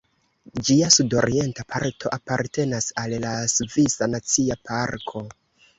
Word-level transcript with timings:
Ĝia 0.69 0.87
sudorienta 0.95 1.65
parto 1.75 2.13
apartenas 2.19 2.91
al 3.05 3.15
la 3.27 3.37
Svisa 3.57 4.13
Nacia 4.17 4.63
Parko. 4.71 5.29